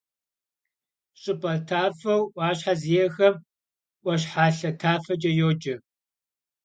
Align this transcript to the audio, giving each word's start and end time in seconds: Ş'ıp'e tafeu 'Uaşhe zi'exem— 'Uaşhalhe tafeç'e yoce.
Ş'ıp'e 1.21 1.53
tafeu 1.67 2.21
'Uaşhe 2.27 2.73
zi'exem— 2.81 3.35
'Uaşhalhe 4.03 4.69
tafeç'e 4.79 5.31
yoce. 5.39 5.75